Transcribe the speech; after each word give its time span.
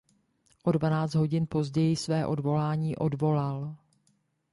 O 0.63 0.71
dvanáct 0.71 1.15
hodin 1.15 1.47
později 1.49 1.95
své 1.95 2.25
odvolání 2.25 2.95
odvolal. 2.95 3.75